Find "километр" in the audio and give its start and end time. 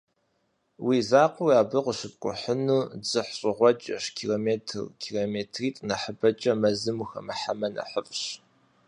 4.17-4.79